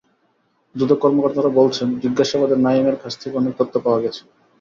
দুদক 0.75 0.99
কর্মকর্তারা 1.01 1.51
বলছেন, 1.59 1.87
জিজ্ঞাসাবাদে 2.03 2.55
নাঈমের 2.57 2.97
কাছ 3.01 3.13
থেকে 3.21 3.35
অনেক 3.37 3.53
তথ্য 3.59 3.73
পাওয়া 3.85 3.99
গেছে। 4.03 4.21